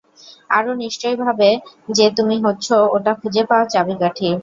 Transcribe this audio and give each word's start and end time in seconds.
আর 0.49 0.63
ও 0.67 0.83
নিশ্চয় 0.83 1.15
ভাবে 1.23 1.49
যে 1.89 2.05
তুমি 2.17 2.35
হচ্ছ 2.45 2.67
ওটা 2.95 3.11
খুঁজে 3.19 3.43
পাওয়ার 3.49 3.67
চাবিকাঠি। 3.73 4.29